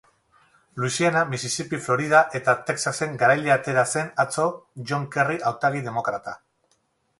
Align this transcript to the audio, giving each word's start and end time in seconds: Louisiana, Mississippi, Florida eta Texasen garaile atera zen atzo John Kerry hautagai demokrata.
Louisiana, 0.83 1.19
Mississippi, 1.33 1.79
Florida 1.87 2.21
eta 2.39 2.55
Texasen 2.71 3.13
garaile 3.25 3.55
atera 3.57 3.85
zen 3.93 4.11
atzo 4.27 4.49
John 4.91 5.09
Kerry 5.19 5.41
hautagai 5.53 5.87
demokrata. 5.93 6.39